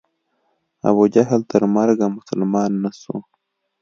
[0.89, 3.15] ابو جهل تر مرګه مسلمان نه سو.